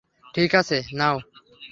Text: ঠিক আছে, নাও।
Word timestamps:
ঠিক 0.33 0.51
আছে, 0.55 0.77
নাও। 0.93 1.15